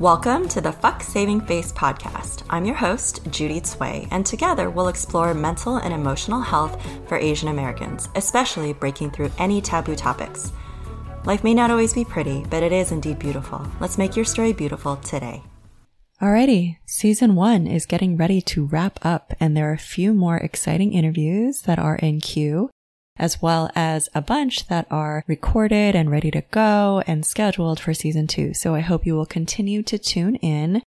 Welcome 0.00 0.48
to 0.50 0.60
the 0.60 0.70
Fuck 0.70 1.02
Saving 1.02 1.40
Face 1.40 1.72
podcast. 1.72 2.44
I'm 2.48 2.64
your 2.64 2.76
host, 2.76 3.28
Judy 3.32 3.60
Tsuei, 3.60 4.06
and 4.12 4.24
together 4.24 4.70
we'll 4.70 4.86
explore 4.86 5.34
mental 5.34 5.78
and 5.78 5.92
emotional 5.92 6.40
health 6.40 6.80
for 7.08 7.18
Asian 7.18 7.48
Americans, 7.48 8.08
especially 8.14 8.72
breaking 8.72 9.10
through 9.10 9.32
any 9.38 9.60
taboo 9.60 9.96
topics. 9.96 10.52
Life 11.24 11.42
may 11.42 11.52
not 11.52 11.72
always 11.72 11.94
be 11.94 12.04
pretty, 12.04 12.44
but 12.48 12.62
it 12.62 12.70
is 12.70 12.92
indeed 12.92 13.18
beautiful. 13.18 13.66
Let's 13.80 13.98
make 13.98 14.14
your 14.14 14.24
story 14.24 14.52
beautiful 14.52 14.94
today. 14.98 15.42
Alrighty, 16.22 16.76
season 16.86 17.34
one 17.34 17.66
is 17.66 17.84
getting 17.84 18.16
ready 18.16 18.40
to 18.42 18.66
wrap 18.66 19.00
up, 19.02 19.34
and 19.40 19.56
there 19.56 19.68
are 19.68 19.72
a 19.74 19.78
few 19.78 20.14
more 20.14 20.36
exciting 20.36 20.92
interviews 20.92 21.62
that 21.62 21.80
are 21.80 21.96
in 21.96 22.20
queue 22.20 22.70
as 23.18 23.42
well 23.42 23.70
as 23.74 24.08
a 24.14 24.22
bunch 24.22 24.66
that 24.68 24.86
are 24.90 25.24
recorded 25.26 25.94
and 25.94 26.10
ready 26.10 26.30
to 26.30 26.42
go 26.50 27.02
and 27.06 27.26
scheduled 27.26 27.80
for 27.80 27.92
season 27.92 28.26
two. 28.26 28.54
So 28.54 28.74
I 28.74 28.80
hope 28.80 29.04
you 29.04 29.14
will 29.14 29.26
continue 29.26 29.82
to 29.84 29.98
tune 29.98 30.36
in. 30.36 30.82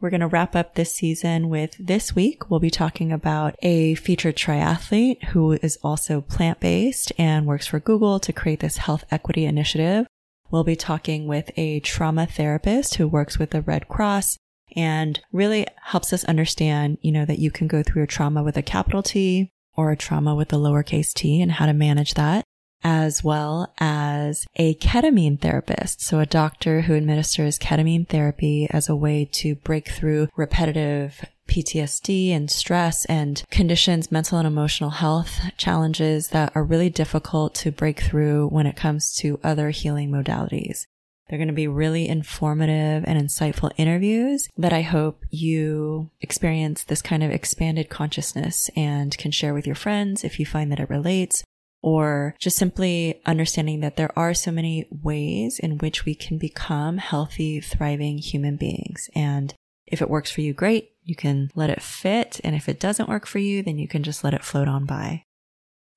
We're 0.00 0.10
going 0.10 0.20
to 0.20 0.26
wrap 0.26 0.56
up 0.56 0.74
this 0.74 0.94
season 0.94 1.50
with 1.50 1.76
this 1.78 2.14
week. 2.14 2.50
We'll 2.50 2.60
be 2.60 2.70
talking 2.70 3.12
about 3.12 3.54
a 3.60 3.94
featured 3.96 4.36
triathlete 4.36 5.24
who 5.24 5.52
is 5.52 5.78
also 5.82 6.22
plant 6.22 6.60
based 6.60 7.12
and 7.18 7.46
works 7.46 7.66
for 7.66 7.80
Google 7.80 8.18
to 8.20 8.32
create 8.32 8.60
this 8.60 8.78
health 8.78 9.04
equity 9.10 9.44
initiative. 9.44 10.06
We'll 10.50 10.64
be 10.64 10.76
talking 10.76 11.26
with 11.26 11.50
a 11.56 11.80
trauma 11.80 12.26
therapist 12.26 12.94
who 12.94 13.06
works 13.06 13.38
with 13.38 13.50
the 13.50 13.60
Red 13.60 13.88
Cross 13.88 14.38
and 14.74 15.20
really 15.32 15.66
helps 15.84 16.12
us 16.12 16.24
understand, 16.24 16.98
you 17.02 17.12
know, 17.12 17.24
that 17.24 17.38
you 17.38 17.50
can 17.50 17.68
go 17.68 17.82
through 17.82 18.04
a 18.04 18.06
trauma 18.06 18.42
with 18.42 18.56
a 18.56 18.62
capital 18.62 19.02
T 19.02 19.50
or 19.88 19.96
trauma 19.96 20.34
with 20.34 20.52
a 20.52 20.56
lowercase 20.56 21.12
t 21.12 21.40
and 21.40 21.52
how 21.52 21.66
to 21.66 21.72
manage 21.72 22.14
that, 22.14 22.44
as 22.82 23.22
well 23.22 23.72
as 23.78 24.46
a 24.56 24.74
ketamine 24.76 25.40
therapist. 25.40 26.00
So 26.00 26.20
a 26.20 26.26
doctor 26.26 26.82
who 26.82 26.94
administers 26.94 27.58
ketamine 27.58 28.08
therapy 28.08 28.66
as 28.70 28.88
a 28.88 28.96
way 28.96 29.28
to 29.32 29.54
break 29.56 29.88
through 29.88 30.28
repetitive 30.36 31.24
PTSD 31.50 32.30
and 32.30 32.50
stress 32.50 33.04
and 33.06 33.42
conditions, 33.50 34.12
mental 34.12 34.38
and 34.38 34.46
emotional 34.46 34.90
health 34.90 35.40
challenges 35.56 36.28
that 36.28 36.52
are 36.54 36.62
really 36.62 36.90
difficult 36.90 37.54
to 37.56 37.72
break 37.72 38.00
through 38.00 38.48
when 38.48 38.66
it 38.66 38.76
comes 38.76 39.12
to 39.16 39.40
other 39.42 39.70
healing 39.70 40.10
modalities. 40.10 40.86
They're 41.30 41.38
going 41.38 41.46
to 41.46 41.54
be 41.54 41.68
really 41.68 42.08
informative 42.08 43.04
and 43.06 43.16
insightful 43.16 43.70
interviews 43.76 44.48
that 44.56 44.72
I 44.72 44.82
hope 44.82 45.22
you 45.30 46.10
experience 46.20 46.82
this 46.82 47.00
kind 47.00 47.22
of 47.22 47.30
expanded 47.30 47.88
consciousness 47.88 48.68
and 48.74 49.16
can 49.16 49.30
share 49.30 49.54
with 49.54 49.64
your 49.64 49.76
friends 49.76 50.24
if 50.24 50.40
you 50.40 50.44
find 50.44 50.72
that 50.72 50.80
it 50.80 50.90
relates 50.90 51.44
or 51.82 52.34
just 52.40 52.56
simply 52.56 53.22
understanding 53.26 53.78
that 53.78 53.96
there 53.96 54.10
are 54.18 54.34
so 54.34 54.50
many 54.50 54.88
ways 54.90 55.60
in 55.60 55.78
which 55.78 56.04
we 56.04 56.16
can 56.16 56.36
become 56.36 56.98
healthy, 56.98 57.60
thriving 57.60 58.18
human 58.18 58.56
beings. 58.56 59.08
And 59.14 59.54
if 59.86 60.02
it 60.02 60.10
works 60.10 60.32
for 60.32 60.40
you, 60.40 60.52
great. 60.52 60.90
You 61.04 61.14
can 61.14 61.52
let 61.54 61.70
it 61.70 61.80
fit. 61.80 62.40
And 62.42 62.56
if 62.56 62.68
it 62.68 62.80
doesn't 62.80 63.08
work 63.08 63.24
for 63.24 63.38
you, 63.38 63.62
then 63.62 63.78
you 63.78 63.86
can 63.86 64.02
just 64.02 64.24
let 64.24 64.34
it 64.34 64.44
float 64.44 64.66
on 64.66 64.84
by. 64.84 65.22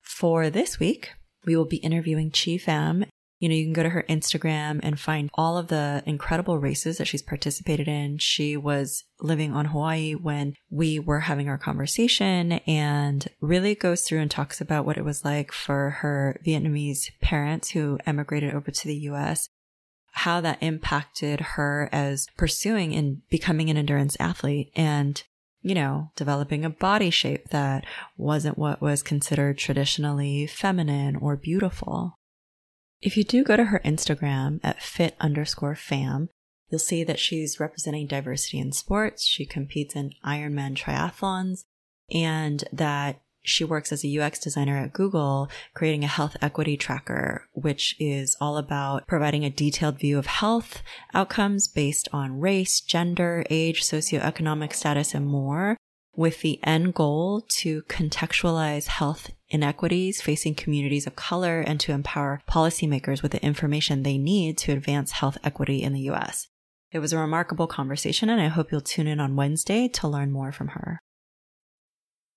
For 0.00 0.48
this 0.48 0.78
week, 0.78 1.10
we 1.44 1.56
will 1.56 1.64
be 1.64 1.78
interviewing 1.78 2.30
Chi 2.30 2.52
Pham 2.52 3.06
you 3.44 3.50
know, 3.50 3.54
you 3.54 3.64
can 3.66 3.74
go 3.74 3.82
to 3.82 3.90
her 3.90 4.06
Instagram 4.08 4.80
and 4.82 4.98
find 4.98 5.28
all 5.34 5.58
of 5.58 5.68
the 5.68 6.02
incredible 6.06 6.58
races 6.58 6.96
that 6.96 7.06
she's 7.06 7.20
participated 7.20 7.86
in. 7.86 8.16
She 8.16 8.56
was 8.56 9.04
living 9.20 9.52
on 9.52 9.66
Hawaii 9.66 10.14
when 10.14 10.54
we 10.70 10.98
were 10.98 11.20
having 11.20 11.50
our 11.50 11.58
conversation 11.58 12.52
and 12.66 13.28
really 13.42 13.74
goes 13.74 14.00
through 14.00 14.20
and 14.20 14.30
talks 14.30 14.62
about 14.62 14.86
what 14.86 14.96
it 14.96 15.04
was 15.04 15.26
like 15.26 15.52
for 15.52 15.90
her 15.90 16.40
Vietnamese 16.46 17.10
parents 17.20 17.72
who 17.72 17.98
emigrated 18.06 18.54
over 18.54 18.70
to 18.70 18.88
the 18.88 18.96
US, 19.10 19.50
how 20.12 20.40
that 20.40 20.62
impacted 20.62 21.40
her 21.40 21.90
as 21.92 22.26
pursuing 22.38 22.94
and 22.94 23.28
becoming 23.28 23.68
an 23.68 23.76
endurance 23.76 24.16
athlete 24.18 24.72
and 24.74 25.22
you 25.60 25.74
know, 25.74 26.10
developing 26.16 26.64
a 26.64 26.70
body 26.70 27.10
shape 27.10 27.48
that 27.48 27.84
wasn't 28.16 28.56
what 28.56 28.80
was 28.80 29.02
considered 29.02 29.58
traditionally 29.58 30.46
feminine 30.46 31.16
or 31.16 31.36
beautiful. 31.36 32.18
If 33.04 33.18
you 33.18 33.22
do 33.22 33.44
go 33.44 33.54
to 33.54 33.64
her 33.64 33.82
Instagram 33.84 34.60
at 34.62 34.82
fit 34.82 35.14
underscore 35.20 35.74
fam, 35.74 36.30
you'll 36.70 36.78
see 36.78 37.04
that 37.04 37.18
she's 37.18 37.60
representing 37.60 38.06
diversity 38.06 38.58
in 38.58 38.72
sports. 38.72 39.26
She 39.26 39.44
competes 39.44 39.94
in 39.94 40.14
Ironman 40.24 40.74
triathlons 40.74 41.64
and 42.10 42.64
that 42.72 43.20
she 43.42 43.62
works 43.62 43.92
as 43.92 44.06
a 44.06 44.18
UX 44.18 44.38
designer 44.38 44.78
at 44.78 44.94
Google, 44.94 45.50
creating 45.74 46.02
a 46.02 46.06
health 46.06 46.34
equity 46.40 46.78
tracker, 46.78 47.46
which 47.52 47.94
is 48.00 48.38
all 48.40 48.56
about 48.56 49.06
providing 49.06 49.44
a 49.44 49.50
detailed 49.50 49.98
view 49.98 50.18
of 50.18 50.24
health 50.24 50.82
outcomes 51.12 51.68
based 51.68 52.08
on 52.10 52.40
race, 52.40 52.80
gender, 52.80 53.44
age, 53.50 53.82
socioeconomic 53.82 54.72
status, 54.72 55.12
and 55.12 55.26
more 55.26 55.76
with 56.16 56.40
the 56.40 56.60
end 56.64 56.94
goal 56.94 57.44
to 57.58 57.82
contextualize 57.82 58.86
health 58.86 59.30
inequities 59.48 60.20
facing 60.20 60.54
communities 60.54 61.06
of 61.06 61.16
color 61.16 61.60
and 61.60 61.78
to 61.80 61.92
empower 61.92 62.42
policymakers 62.48 63.22
with 63.22 63.32
the 63.32 63.44
information 63.44 64.02
they 64.02 64.18
need 64.18 64.58
to 64.58 64.72
advance 64.72 65.12
health 65.12 65.38
equity 65.44 65.82
in 65.82 65.92
the 65.92 66.10
US. 66.10 66.48
It 66.90 66.98
was 66.98 67.12
a 67.12 67.18
remarkable 67.18 67.66
conversation, 67.66 68.28
and 68.28 68.40
I 68.40 68.48
hope 68.48 68.70
you'll 68.70 68.80
tune 68.80 69.06
in 69.06 69.20
on 69.20 69.36
Wednesday 69.36 69.88
to 69.88 70.08
learn 70.08 70.30
more 70.30 70.52
from 70.52 70.68
her. 70.68 71.00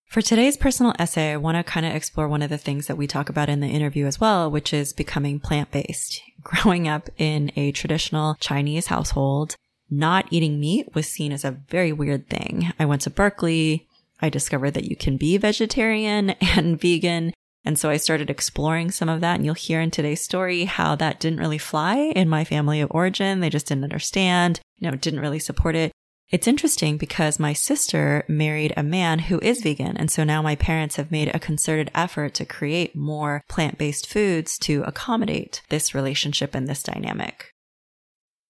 For 0.08 0.22
today's 0.22 0.56
personal 0.56 0.94
essay, 0.98 1.34
I 1.34 1.38
want 1.38 1.58
to 1.58 1.64
kind 1.64 1.86
of 1.86 1.94
explore 1.94 2.30
one 2.30 2.42
of 2.42 2.50
the 2.50 2.58
things 2.58 2.88
that 2.88 2.96
we 2.96 3.08
talk 3.08 3.28
about 3.28 3.50
in 3.50 3.60
the 3.60 3.68
interview 3.68 4.06
as 4.06 4.22
well, 4.22 4.50
which 4.50 4.74
is 4.74 4.94
becoming 4.94 5.40
plant 5.40 5.70
based. 5.72 6.22
Growing 6.42 6.88
up 6.88 7.10
in 7.18 7.52
a 7.58 7.74
traditional 7.74 8.36
Chinese 8.36 8.88
household, 8.88 9.56
not 9.90 10.28
eating 10.32 10.60
meat 10.60 10.94
was 10.94 11.08
seen 11.08 11.32
as 11.32 11.46
a 11.46 11.58
very 11.70 11.92
weird 11.92 12.30
thing. 12.30 12.72
I 12.80 12.86
went 12.86 13.02
to 13.04 13.10
Berkeley. 13.10 13.88
I 14.22 14.30
discovered 14.30 14.72
that 14.72 14.90
you 14.90 14.96
can 14.96 15.18
be 15.18 15.38
vegetarian 15.38 16.30
and 16.42 16.80
vegan. 16.80 17.34
And 17.64 17.78
so 17.78 17.90
I 17.90 17.98
started 17.98 18.30
exploring 18.30 18.92
some 18.92 19.10
of 19.10 19.22
that. 19.22 19.36
And 19.36 19.46
you'll 19.46 19.54
hear 19.54 19.82
in 19.82 19.92
today's 19.92 20.22
story 20.22 20.66
how 20.66 20.96
that 20.96 21.20
didn't 21.20 21.40
really 21.40 21.58
fly 21.58 21.98
in 22.16 22.30
my 22.30 22.44
family 22.44 22.82
of 22.82 22.92
origin. 22.92 23.40
They 23.40 23.50
just 23.50 23.68
didn't 23.68 23.84
understand, 23.84 24.62
you 24.78 24.90
know, 24.90 24.96
didn't 24.96 25.20
really 25.20 25.40
support 25.40 25.76
it. 25.76 25.92
It's 26.30 26.48
interesting 26.48 26.98
because 26.98 27.40
my 27.40 27.54
sister 27.54 28.26
married 28.28 28.74
a 28.76 28.84
man 28.84 29.20
who 29.20 29.40
is 29.40 29.62
vegan. 29.62 29.96
And 29.96 30.12
so 30.12 30.26
now 30.26 30.42
my 30.42 30.56
parents 30.56 30.98
have 30.98 31.10
made 31.10 31.34
a 31.34 31.40
concerted 31.40 31.90
effort 31.96 32.34
to 32.36 32.46
create 32.46 32.96
more 32.96 33.44
plant 33.48 33.78
based 33.78 34.08
foods 34.08 34.58
to 34.60 34.84
accommodate 34.86 35.62
this 35.70 35.96
relationship 35.96 36.54
and 36.54 36.68
this 36.68 36.84
dynamic. 36.84 37.54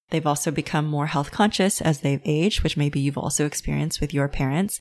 They've 0.09 0.25
also 0.25 0.51
become 0.51 0.85
more 0.85 1.07
health 1.07 1.31
conscious 1.31 1.81
as 1.81 1.99
they've 1.99 2.21
aged, 2.23 2.63
which 2.63 2.77
maybe 2.77 2.99
you've 2.99 3.17
also 3.17 3.45
experienced 3.45 3.99
with 3.99 4.13
your 4.13 4.27
parents. 4.27 4.79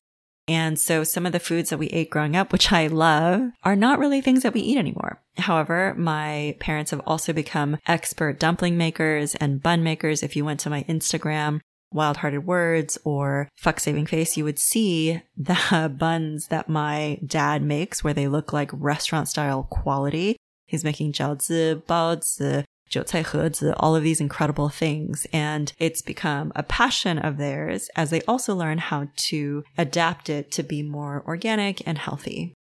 And 0.49 0.79
so 0.79 1.03
some 1.03 1.27
of 1.27 1.33
the 1.33 1.41
foods 1.41 1.71
that 1.71 1.79
we 1.79 1.89
ate 1.89 2.11
growing 2.11 2.37
up, 2.37 2.53
which 2.53 2.71
I 2.71 2.87
love, 2.87 3.51
are 3.65 3.75
not 3.75 3.99
really 3.99 4.21
things 4.21 4.45
that 4.45 4.55
we 4.55 4.61
eat 4.61 4.79
anymore. 4.79 5.21
However, 5.39 5.95
my 5.97 6.57
parents 6.61 6.93
have 6.93 7.03
also 7.05 7.33
become 7.33 7.79
expert 7.87 8.39
dumpling 8.39 8.77
makers 8.77 9.35
and 9.35 9.63
bun 9.63 9.83
makers. 9.83 10.23
If 10.23 10.37
you 10.37 10.45
went 10.45 10.61
to 10.61 10.71
my 10.71 10.85
Instagram, 10.85 11.61
Wild 11.93 12.19
Hearted 12.19 12.47
Words 12.47 12.97
or 13.05 13.49
Fuck 13.57 13.81
Saving 13.81 14.07
Face, 14.07 14.37
you 14.37 14.45
would 14.45 14.59
see 14.59 15.23
the 15.37 15.93
buns 15.99 16.47
that 16.49 16.69
my 16.69 17.19
dad 17.27 17.63
makes 17.63 18.05
where 18.05 18.15
they 18.15 18.29
look 18.29 18.53
like 18.53 18.71
restaurant 18.73 19.29
style 19.29 19.65
quality. 19.65 20.37
He's 20.67 20.85
making 20.85 21.13
jiaozi, 21.13 21.83
baozi, 21.83 22.65
Jotsai 22.91 23.75
all 23.79 23.97
of 23.97 24.03
these 24.03 24.21
incredible 24.21 24.69
things. 24.69 25.27
And 25.33 25.73
it's 25.79 26.03
become 26.03 26.53
a 26.55 26.63
passion 26.63 27.19
of 27.19 27.37
theirs 27.37 27.91
as 27.97 28.11
they 28.11 28.23
also 28.23 28.55
learn 28.55 28.79
how 28.79 29.09
to 29.17 29.65
adapt 29.77 30.29
it 30.29 30.51
to 30.53 30.63
be 30.63 30.83
more 30.83 31.23
organic 31.27 31.87
and 31.87 31.99
healthy. 31.99 32.55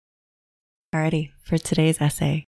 Alrighty, 0.94 1.30
for 1.42 1.58
today's 1.58 2.00
essay. 2.00 2.44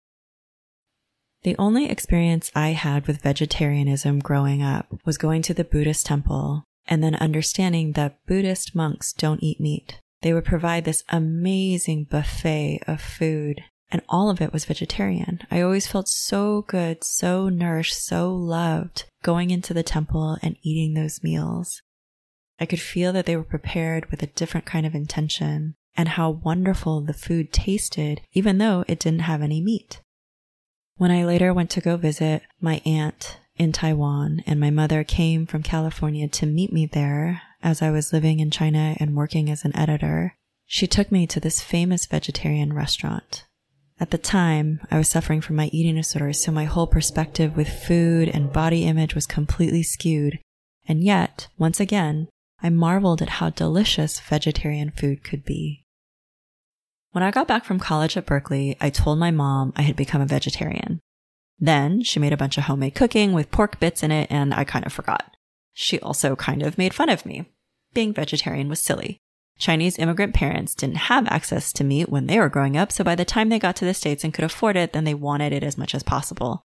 The 1.43 1.55
only 1.57 1.89
experience 1.89 2.51
I 2.55 2.69
had 2.69 3.05
with 3.05 3.21
vegetarianism 3.21 4.19
growing 4.19 4.61
up 4.61 4.87
was 5.05 5.17
going 5.17 5.41
to 5.43 5.53
the 5.53 5.65
Buddhist 5.65 6.05
temple 6.05 6.63
and 6.87 7.03
then 7.03 7.15
understanding 7.15 7.93
that 7.93 8.25
Buddhist 8.25 8.75
monks 8.75 9.13
don't 9.13 9.43
eat 9.43 9.59
meat. 9.59 9.99
They 10.21 10.33
would 10.33 10.45
provide 10.45 10.85
this 10.85 11.03
amazing 11.09 12.05
buffet 12.05 12.81
of 12.87 13.01
food 13.01 13.63
and 13.93 14.01
all 14.09 14.31
of 14.31 14.41
it 14.41 14.51
was 14.51 14.65
vegetarian. 14.65 15.39
I 15.51 15.61
always 15.61 15.85
felt 15.85 16.09
so 16.09 16.63
good, 16.63 17.03
so 17.03 17.47
nourished, 17.47 17.95
so 17.95 18.33
loved 18.33 19.05
going 19.21 19.51
into 19.51 19.71
the 19.71 19.83
temple 19.83 20.37
and 20.41 20.57
eating 20.63 20.95
those 20.95 21.23
meals. 21.23 21.81
I 22.59 22.65
could 22.65 22.81
feel 22.81 23.13
that 23.13 23.27
they 23.27 23.37
were 23.37 23.43
prepared 23.43 24.09
with 24.09 24.23
a 24.23 24.27
different 24.27 24.65
kind 24.65 24.87
of 24.87 24.95
intention 24.95 25.75
and 25.95 26.09
how 26.09 26.31
wonderful 26.31 27.01
the 27.01 27.13
food 27.13 27.53
tasted, 27.53 28.21
even 28.33 28.57
though 28.57 28.83
it 28.87 28.99
didn't 28.99 29.19
have 29.19 29.43
any 29.43 29.61
meat. 29.61 30.01
When 30.95 31.11
I 31.11 31.23
later 31.23 31.53
went 31.53 31.69
to 31.71 31.81
go 31.81 31.95
visit 31.95 32.41
my 32.59 32.81
aunt 32.85 33.37
in 33.57 33.71
Taiwan 33.71 34.41
and 34.47 34.59
my 34.59 34.71
mother 34.71 35.03
came 35.03 35.45
from 35.45 35.61
California 35.61 36.27
to 36.29 36.47
meet 36.47 36.73
me 36.73 36.87
there 36.87 37.43
as 37.61 37.83
I 37.83 37.91
was 37.91 38.11
living 38.11 38.39
in 38.39 38.49
China 38.49 38.95
and 38.99 39.15
working 39.15 39.51
as 39.51 39.63
an 39.63 39.75
editor, 39.75 40.35
she 40.65 40.87
took 40.87 41.11
me 41.11 41.27
to 41.27 41.39
this 41.39 41.61
famous 41.61 42.07
vegetarian 42.07 42.73
restaurant 42.73 43.45
at 43.99 44.11
the 44.11 44.17
time, 44.17 44.81
I 44.89 44.97
was 44.97 45.07
suffering 45.07 45.41
from 45.41 45.55
my 45.55 45.67
eating 45.67 45.95
disorder, 45.95 46.33
so 46.33 46.51
my 46.51 46.65
whole 46.65 46.87
perspective 46.87 47.55
with 47.55 47.69
food 47.69 48.27
and 48.27 48.51
body 48.51 48.85
image 48.85 49.15
was 49.15 49.27
completely 49.27 49.83
skewed. 49.83 50.39
And 50.85 51.03
yet, 51.03 51.47
once 51.57 51.79
again, 51.79 52.27
I 52.61 52.69
marveled 52.69 53.21
at 53.21 53.29
how 53.29 53.49
delicious 53.49 54.19
vegetarian 54.19 54.91
food 54.91 55.23
could 55.23 55.45
be. 55.45 55.85
When 57.11 57.23
I 57.23 57.31
got 57.31 57.47
back 57.47 57.63
from 57.63 57.79
college 57.79 58.17
at 58.17 58.25
Berkeley, 58.25 58.75
I 58.81 58.89
told 58.89 59.19
my 59.19 59.29
mom 59.29 59.71
I 59.75 59.83
had 59.83 59.95
become 59.95 60.21
a 60.21 60.25
vegetarian. 60.25 60.99
Then 61.59 62.01
she 62.01 62.19
made 62.19 62.33
a 62.33 62.37
bunch 62.37 62.57
of 62.57 62.63
homemade 62.63 62.95
cooking 62.95 63.33
with 63.33 63.51
pork 63.51 63.79
bits 63.79 64.01
in 64.01 64.11
it, 64.11 64.31
and 64.31 64.53
I 64.53 64.63
kind 64.63 64.85
of 64.85 64.91
forgot. 64.91 65.35
She 65.73 65.99
also 65.99 66.35
kind 66.35 66.63
of 66.63 66.77
made 66.77 66.93
fun 66.93 67.09
of 67.09 67.25
me. 67.25 67.51
Being 67.93 68.13
vegetarian 68.13 68.67
was 68.67 68.81
silly. 68.81 69.19
Chinese 69.57 69.97
immigrant 69.97 70.33
parents 70.33 70.75
didn't 70.75 70.97
have 70.97 71.27
access 71.27 71.71
to 71.73 71.83
meat 71.83 72.09
when 72.09 72.27
they 72.27 72.39
were 72.39 72.49
growing 72.49 72.75
up, 72.75 72.91
so 72.91 73.03
by 73.03 73.15
the 73.15 73.25
time 73.25 73.49
they 73.49 73.59
got 73.59 73.75
to 73.77 73.85
the 73.85 73.93
States 73.93 74.23
and 74.23 74.33
could 74.33 74.43
afford 74.43 74.75
it, 74.75 74.93
then 74.93 75.03
they 75.03 75.13
wanted 75.13 75.53
it 75.53 75.63
as 75.63 75.77
much 75.77 75.95
as 75.95 76.03
possible. 76.03 76.65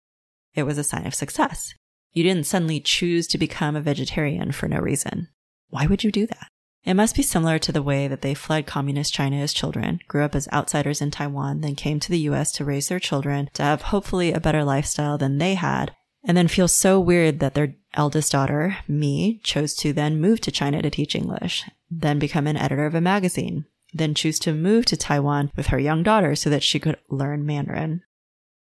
It 0.55 0.63
was 0.63 0.77
a 0.77 0.83
sign 0.83 1.05
of 1.05 1.13
success. 1.13 1.73
You 2.13 2.23
didn't 2.23 2.45
suddenly 2.45 2.79
choose 2.79 3.27
to 3.27 3.37
become 3.37 3.75
a 3.75 3.81
vegetarian 3.81 4.51
for 4.51 4.67
no 4.67 4.79
reason. 4.79 5.27
Why 5.69 5.85
would 5.85 6.03
you 6.03 6.11
do 6.11 6.25
that? 6.27 6.47
It 6.83 6.93
must 6.93 7.15
be 7.15 7.21
similar 7.21 7.59
to 7.59 7.71
the 7.73 7.83
way 7.83 8.07
that 8.07 8.21
they 8.21 8.33
fled 8.33 8.65
communist 8.65 9.13
China 9.13 9.35
as 9.35 9.51
children, 9.51 9.99
grew 10.07 10.23
up 10.23 10.33
as 10.33 10.47
outsiders 10.53 11.01
in 11.01 11.11
Taiwan, 11.11 11.59
then 11.59 11.75
came 11.75 11.99
to 11.99 12.09
the 12.09 12.19
US 12.19 12.51
to 12.53 12.65
raise 12.65 12.87
their 12.87 12.99
children 12.99 13.49
to 13.53 13.63
have 13.63 13.81
hopefully 13.83 14.31
a 14.31 14.39
better 14.39 14.63
lifestyle 14.63 15.17
than 15.17 15.37
they 15.37 15.55
had, 15.55 15.93
and 16.23 16.37
then 16.37 16.47
feel 16.47 16.69
so 16.69 16.99
weird 16.99 17.39
that 17.39 17.55
their 17.55 17.75
eldest 17.97 18.31
daughter, 18.31 18.77
me, 18.87 19.41
chose 19.43 19.73
to 19.75 19.91
then 19.91 20.21
move 20.21 20.39
to 20.41 20.51
China 20.51 20.81
to 20.81 20.89
teach 20.89 21.15
English, 21.15 21.69
then 21.89 22.19
become 22.19 22.47
an 22.47 22.55
editor 22.55 22.85
of 22.85 22.95
a 22.95 23.01
magazine, 23.01 23.65
then 23.93 24.13
choose 24.13 24.39
to 24.39 24.53
move 24.53 24.85
to 24.85 24.95
Taiwan 24.95 25.51
with 25.55 25.67
her 25.67 25.79
young 25.79 26.03
daughter 26.03 26.35
so 26.35 26.49
that 26.49 26.63
she 26.63 26.79
could 26.79 26.97
learn 27.09 27.45
Mandarin. 27.45 28.03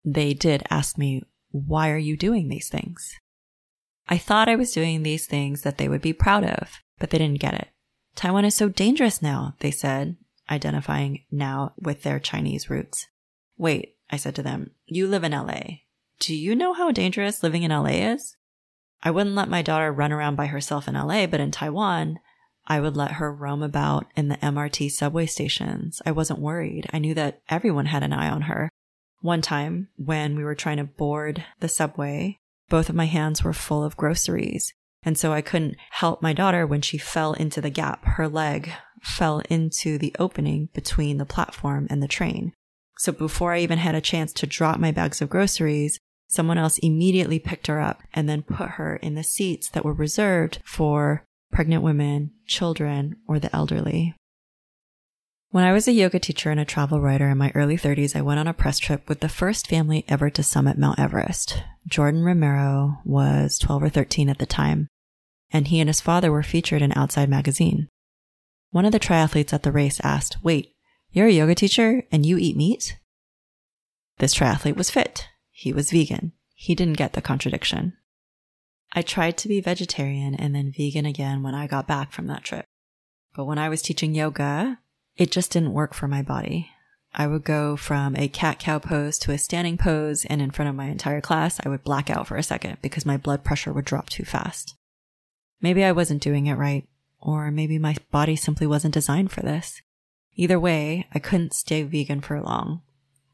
They 0.04 0.34
did 0.34 0.64
ask 0.70 0.98
me, 0.98 1.24
why 1.52 1.90
are 1.90 1.98
you 1.98 2.18
doing 2.18 2.50
these 2.50 2.70
things? 2.70 3.18
I 4.08 4.18
thought 4.18 4.50
I 4.50 4.56
was 4.56 4.74
doing 4.74 5.04
these 5.04 5.26
things 5.26 5.62
that 5.62 5.78
they 5.78 5.88
would 5.88 6.02
be 6.02 6.14
proud 6.14 6.44
of, 6.44 6.80
but 7.00 7.10
they 7.10 7.18
didn't 7.18 7.40
get 7.40 7.54
it. 7.54 7.70
Taiwan 8.16 8.46
is 8.46 8.56
so 8.56 8.68
dangerous 8.68 9.22
now, 9.22 9.56
they 9.60 9.72
said, 9.72 10.18
identifying 10.50 11.24
now 11.32 11.74
with 11.78 12.04
their 12.04 12.20
Chinese 12.20 12.70
roots. 12.70 13.08
Wait, 13.58 13.96
I 14.10 14.18
said 14.18 14.36
to 14.36 14.44
them, 14.44 14.72
you 14.86 15.08
live 15.08 15.24
in 15.24 15.32
LA. 15.32 15.62
Do 16.20 16.36
you 16.36 16.56
know 16.56 16.74
how 16.74 16.92
dangerous 16.92 17.42
living 17.42 17.64
in 17.64 17.72
LA 17.72 18.14
is? 18.14 18.36
I 19.04 19.12
wouldn't 19.12 19.36
let 19.36 19.50
my 19.50 19.62
daughter 19.62 19.92
run 19.92 20.12
around 20.12 20.36
by 20.36 20.48
herself 20.48 20.88
in 20.88 20.94
LA, 20.94 21.26
but 21.26 21.40
in 21.40 21.52
Taiwan, 21.52 22.20
I 22.68 22.80
would 22.80 22.96
let 22.96 23.14
her 23.14 23.34
roam 23.34 23.64
about 23.64 24.08
in 24.16 24.28
the 24.28 24.38
MRT 24.38 24.92
subway 24.92 25.26
stations. 25.26 26.02
I 26.06 26.12
wasn't 26.12 26.40
worried. 26.40 26.88
I 26.94 27.00
knew 27.00 27.14
that 27.16 27.42
everyone 27.50 27.88
had 27.88 28.04
an 28.04 28.14
eye 28.14 28.30
on 28.30 28.44
her. 28.44 28.70
One 29.22 29.42
time 29.42 29.90
when 29.98 30.36
we 30.36 30.44
were 30.44 30.56
trying 30.56 30.78
to 30.78 30.84
board 30.84 31.44
the 31.60 31.68
subway, 31.68 32.38
both 32.70 32.90
of 32.90 32.96
my 32.96 33.06
hands 33.06 33.44
were 33.44 33.54
full 33.54 33.84
of 33.84 33.98
groceries. 33.98 34.74
And 35.04 35.18
so 35.18 35.34
I 35.34 35.42
couldn't 35.42 35.78
help 35.90 36.22
my 36.22 36.34
daughter 36.34 36.68
when 36.68 36.82
she 36.82 36.98
fell 36.98 37.34
into 37.34 37.60
the 37.60 37.72
gap. 37.72 38.06
Her 38.06 38.28
leg 38.28 38.72
fell 39.02 39.42
into 39.50 39.98
the 39.98 40.16
opening 40.20 40.70
between 40.74 41.18
the 41.18 41.26
platform 41.26 41.88
and 41.90 42.04
the 42.04 42.08
train. 42.08 42.54
So 42.98 43.12
before 43.12 43.52
I 43.52 43.60
even 43.60 43.80
had 43.80 43.96
a 43.96 44.02
chance 44.02 44.32
to 44.34 44.48
drop 44.48 44.80
my 44.80 44.92
bags 44.92 45.22
of 45.22 45.30
groceries, 45.30 46.00
someone 46.32 46.58
else 46.58 46.78
immediately 46.78 47.40
picked 47.40 47.68
her 47.68 47.82
up 47.82 48.02
and 48.14 48.28
then 48.28 48.42
put 48.42 48.70
her 48.72 48.96
in 48.96 49.16
the 49.16 49.24
seats 49.24 49.68
that 49.70 49.84
were 49.84 49.94
reserved 49.94 50.60
for 50.64 51.26
pregnant 51.52 51.84
women, 51.84 52.32
children, 52.48 53.18
or 53.28 53.38
the 53.38 53.54
elderly. 53.54 54.16
When 55.50 55.66
I 55.66 55.74
was 55.74 55.90
a 55.90 55.92
yoga 55.92 56.18
teacher 56.18 56.50
and 56.50 56.62
a 56.62 56.66
travel 56.66 57.02
writer 57.02 57.30
in 57.30 57.38
my 57.38 57.52
early 57.54 57.76
30s, 57.76 58.16
I 58.16 58.22
went 58.22 58.40
on 58.40 58.48
a 58.48 58.54
press 58.54 58.80
trip 58.80 59.10
with 59.10 59.20
the 59.20 59.28
first 59.28 59.68
family 59.68 60.06
ever 60.08 60.30
to 60.30 60.42
summit 60.42 60.78
Mount 60.78 60.98
Everest. 60.98 61.62
Jordan 61.86 62.24
Romero 62.24 63.00
was 63.04 63.60
12 63.60 63.84
or 63.84 63.90
13 63.90 64.30
at 64.30 64.38
the 64.38 64.46
time, 64.46 64.88
and 65.52 65.68
he 65.68 65.82
and 65.82 65.90
his 65.90 66.00
father 66.00 66.32
were 66.32 66.44
featured 66.44 66.82
in 66.82 66.94
Outside 66.94 67.28
Magazine. 67.28 67.90
One 68.70 68.86
of 68.86 68.94
the 68.94 69.00
triathletes 69.00 69.52
at 69.52 69.64
the 69.64 69.74
race 69.74 70.00
asked, 70.02 70.38
Wait, 70.42 70.72
you're 71.12 71.28
a 71.28 71.32
yoga 71.32 71.56
teacher 71.56 72.04
and 72.10 72.26
you 72.26 72.38
eat 72.38 72.56
meat? 72.56 72.98
This 74.20 74.34
triathlete 74.34 74.78
was 74.78 74.90
fit. 74.90 75.28
He 75.62 75.74
was 75.74 75.92
vegan. 75.92 76.32
He 76.56 76.74
didn't 76.74 76.98
get 76.98 77.14
the 77.14 77.22
contradiction. 77.22 77.94
I 78.94 79.04
tried 79.04 79.38
to 79.38 79.48
be 79.48 79.62
vegetarian 79.62 80.34
and 80.34 80.56
then 80.56 80.74
vegan 80.76 81.06
again 81.06 81.44
when 81.44 81.54
I 81.54 81.68
got 81.68 81.86
back 81.86 82.12
from 82.12 82.26
that 82.26 82.44
trip. 82.44 82.66
But 83.36 83.46
when 83.46 83.60
I 83.60 83.70
was 83.70 83.84
teaching 83.84 84.16
yoga, 84.16 84.80
it 85.18 85.30
just 85.30 85.52
didn't 85.52 85.74
work 85.74 85.94
for 85.94 86.08
my 86.08 86.24
body. 86.24 86.72
I 87.14 87.28
would 87.28 87.44
go 87.44 87.76
from 87.78 88.16
a 88.16 88.28
cat 88.28 88.58
cow 88.58 88.80
pose 88.80 89.20
to 89.20 89.34
a 89.34 89.38
standing 89.38 89.78
pose, 89.78 90.26
and 90.26 90.42
in 90.42 90.50
front 90.50 90.68
of 90.68 90.76
my 90.76 90.86
entire 90.86 91.22
class, 91.22 91.60
I 91.64 91.70
would 91.70 91.84
black 91.84 92.10
out 92.10 92.26
for 92.26 92.38
a 92.38 92.44
second 92.44 92.80
because 92.82 93.06
my 93.06 93.18
blood 93.18 93.44
pressure 93.44 93.72
would 93.72 93.86
drop 93.86 94.10
too 94.10 94.26
fast. 94.26 94.76
Maybe 95.62 95.84
I 95.84 95.92
wasn't 95.92 96.24
doing 96.24 96.48
it 96.48 96.56
right, 96.56 96.88
or 97.20 97.52
maybe 97.52 97.78
my 97.78 97.96
body 98.10 98.36
simply 98.36 98.66
wasn't 98.66 98.96
designed 98.96 99.32
for 99.32 99.42
this. 99.42 99.80
Either 100.34 100.60
way, 100.60 101.08
I 101.14 101.20
couldn't 101.20 101.54
stay 101.54 101.84
vegan 101.84 102.22
for 102.22 102.42
long, 102.42 102.82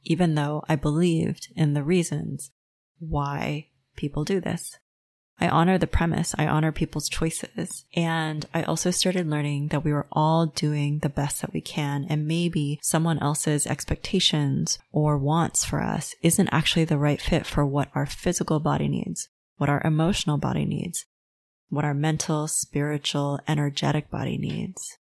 even 0.03 0.35
though 0.35 0.63
I 0.67 0.75
believed 0.75 1.47
in 1.55 1.73
the 1.73 1.83
reasons 1.83 2.51
why 2.99 3.67
people 3.95 4.23
do 4.23 4.39
this. 4.39 4.77
I 5.39 5.49
honor 5.49 5.77
the 5.77 5.85
premise. 5.85 6.33
I 6.37 6.47
honor 6.47 6.71
people's 6.71 7.09
choices. 7.09 7.85
And 7.95 8.45
I 8.53 8.63
also 8.63 8.89
started 8.89 9.29
learning 9.29 9.67
that 9.67 9.83
we 9.83 9.93
were 9.93 10.07
all 10.11 10.47
doing 10.47 10.99
the 10.99 11.09
best 11.09 11.41
that 11.41 11.53
we 11.53 11.61
can. 11.61 12.07
And 12.09 12.27
maybe 12.27 12.79
someone 12.81 13.19
else's 13.19 13.67
expectations 13.67 14.79
or 14.91 15.17
wants 15.17 15.63
for 15.63 15.81
us 15.81 16.15
isn't 16.23 16.49
actually 16.49 16.85
the 16.85 16.97
right 16.97 17.21
fit 17.21 17.45
for 17.45 17.65
what 17.65 17.89
our 17.93 18.07
physical 18.07 18.59
body 18.59 18.87
needs, 18.87 19.29
what 19.57 19.69
our 19.69 19.81
emotional 19.85 20.39
body 20.39 20.65
needs, 20.65 21.05
what 21.69 21.85
our 21.85 21.93
mental, 21.93 22.47
spiritual, 22.47 23.39
energetic 23.47 24.09
body 24.09 24.37
needs. 24.37 24.97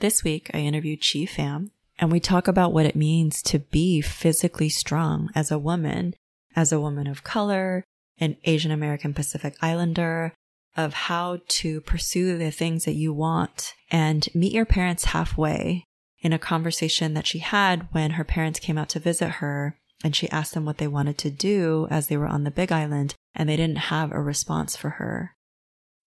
This 0.00 0.24
week, 0.24 0.50
I 0.52 0.58
interviewed 0.58 1.00
Chi 1.00 1.20
Pham, 1.20 1.70
and 1.98 2.10
we 2.10 2.20
talk 2.20 2.48
about 2.48 2.72
what 2.72 2.86
it 2.86 2.96
means 2.96 3.42
to 3.42 3.58
be 3.58 4.00
physically 4.00 4.68
strong 4.68 5.30
as 5.34 5.50
a 5.50 5.58
woman, 5.58 6.14
as 6.56 6.72
a 6.72 6.80
woman 6.80 7.06
of 7.06 7.24
color, 7.24 7.84
an 8.18 8.36
Asian 8.44 8.70
American 8.70 9.14
Pacific 9.14 9.56
Islander, 9.62 10.32
of 10.76 10.94
how 10.94 11.38
to 11.46 11.80
pursue 11.82 12.36
the 12.36 12.50
things 12.50 12.84
that 12.84 12.94
you 12.94 13.12
want 13.12 13.74
and 13.90 14.28
meet 14.34 14.52
your 14.52 14.64
parents 14.64 15.06
halfway 15.06 15.84
in 16.20 16.32
a 16.32 16.38
conversation 16.38 17.14
that 17.14 17.26
she 17.26 17.38
had 17.38 17.86
when 17.92 18.12
her 18.12 18.24
parents 18.24 18.58
came 18.58 18.78
out 18.78 18.88
to 18.88 18.98
visit 18.98 19.28
her 19.28 19.78
and 20.02 20.16
she 20.16 20.28
asked 20.30 20.54
them 20.54 20.64
what 20.64 20.78
they 20.78 20.88
wanted 20.88 21.16
to 21.18 21.30
do 21.30 21.86
as 21.90 22.08
they 22.08 22.16
were 22.16 22.26
on 22.26 22.44
the 22.44 22.50
big 22.50 22.72
island 22.72 23.14
and 23.34 23.48
they 23.48 23.56
didn't 23.56 23.76
have 23.76 24.10
a 24.10 24.20
response 24.20 24.74
for 24.74 24.90
her. 24.90 25.34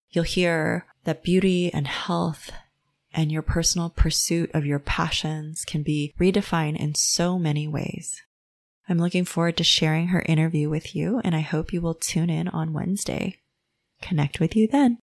You'll 0.09 0.23
hear 0.23 0.85
that 1.03 1.23
beauty 1.23 1.71
and 1.73 1.87
health 1.87 2.51
and 3.15 3.31
your 3.31 3.41
personal 3.41 3.89
pursuit 3.89 4.51
of 4.53 4.65
your 4.65 4.79
passions 4.79 5.63
can 5.65 5.81
be 5.81 6.13
redefined 6.19 6.77
in 6.77 6.93
so 6.93 7.39
many 7.39 7.67
ways. 7.67 8.21
I'm 8.87 8.99
looking 8.99 9.25
forward 9.25 9.57
to 9.57 9.63
sharing 9.63 10.09
her 10.09 10.21
interview 10.27 10.69
with 10.69 10.95
you, 10.95 11.21
and 11.23 11.35
I 11.35 11.39
hope 11.39 11.73
you 11.73 11.81
will 11.81 11.95
tune 11.95 12.29
in 12.29 12.47
on 12.49 12.73
Wednesday. 12.73 13.37
Connect 14.01 14.39
with 14.39 14.55
you 14.55 14.67
then. 14.67 14.99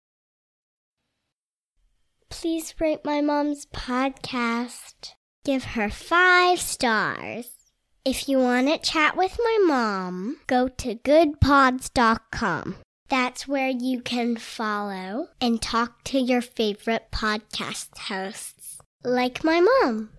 Please 2.30 2.74
rate 2.80 3.04
my 3.04 3.20
mom's 3.20 3.66
podcast. 3.66 5.12
Give 5.44 5.64
her 5.64 5.88
five 5.88 6.60
stars. 6.60 7.50
If 8.04 8.28
you 8.28 8.38
want 8.38 8.68
to 8.68 8.78
chat 8.78 9.16
with 9.16 9.38
my 9.38 9.58
mom, 9.66 10.38
go 10.46 10.68
to 10.68 10.94
goodpods.com. 10.94 12.76
That's 13.08 13.48
where 13.48 13.70
you 13.70 14.00
can 14.00 14.36
follow 14.36 15.28
and 15.40 15.62
talk 15.62 16.04
to 16.04 16.18
your 16.18 16.42
favorite 16.42 17.06
podcast 17.10 17.96
hosts, 17.96 18.78
like 19.02 19.42
my 19.42 19.60
mom. 19.60 20.10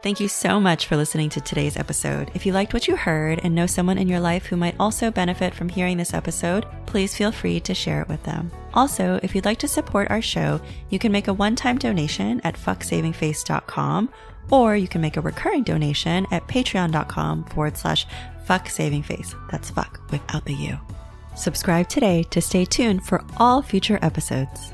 Thank 0.00 0.20
you 0.20 0.28
so 0.28 0.60
much 0.60 0.86
for 0.86 0.96
listening 0.96 1.28
to 1.30 1.40
today's 1.40 1.76
episode. 1.76 2.30
If 2.32 2.46
you 2.46 2.52
liked 2.52 2.72
what 2.72 2.86
you 2.86 2.94
heard 2.94 3.40
and 3.42 3.52
know 3.52 3.66
someone 3.66 3.98
in 3.98 4.08
your 4.08 4.20
life 4.20 4.46
who 4.46 4.56
might 4.56 4.76
also 4.78 5.10
benefit 5.10 5.54
from 5.54 5.68
hearing 5.68 5.96
this 5.96 6.14
episode, 6.14 6.66
please 6.86 7.16
feel 7.16 7.32
free 7.32 7.58
to 7.60 7.74
share 7.74 8.00
it 8.00 8.08
with 8.08 8.22
them. 8.22 8.50
Also, 8.74 9.18
if 9.24 9.34
you'd 9.34 9.44
like 9.44 9.58
to 9.58 9.68
support 9.68 10.08
our 10.10 10.22
show, 10.22 10.60
you 10.88 11.00
can 11.00 11.10
make 11.10 11.26
a 11.26 11.32
one 11.32 11.56
time 11.56 11.78
donation 11.78 12.40
at 12.44 12.54
fucksavingface.com 12.54 14.08
or 14.50 14.76
you 14.76 14.88
can 14.88 15.00
make 15.00 15.16
a 15.16 15.20
recurring 15.20 15.64
donation 15.64 16.26
at 16.30 16.46
patreon.com 16.46 17.44
forward 17.46 17.76
slash 17.76 18.06
fucksavingface. 18.46 19.34
That's 19.50 19.70
fuck 19.70 20.00
without 20.10 20.44
the 20.44 20.54
U. 20.54 20.78
Subscribe 21.38 21.88
today 21.88 22.24
to 22.30 22.40
stay 22.40 22.64
tuned 22.64 23.06
for 23.06 23.22
all 23.36 23.62
future 23.62 24.00
episodes. 24.02 24.72